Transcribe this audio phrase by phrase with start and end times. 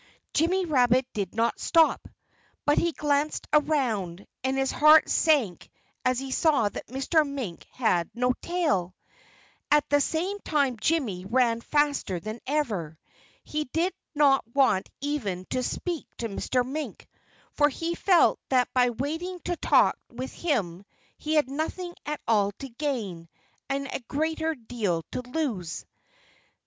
[0.33, 2.07] Jimmy Rabbit did not stop.
[2.65, 4.25] But he glanced around.
[4.43, 5.69] And his heart sank
[6.03, 7.23] as he saw that Mr.
[7.23, 8.95] Mink had no tail!
[9.69, 12.97] At the same time Jimmy ran faster than ever.
[13.43, 16.65] He did not want even to speak to Mr.
[16.65, 17.07] Mink,
[17.53, 20.83] for he felt that by waiting to talk with him
[21.19, 23.29] he had nothing at all to gain,
[23.69, 25.85] and a great deal to lose.